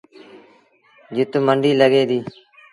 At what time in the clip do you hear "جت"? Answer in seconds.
1.15-1.31